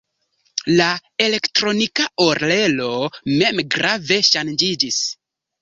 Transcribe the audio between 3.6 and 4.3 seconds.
grave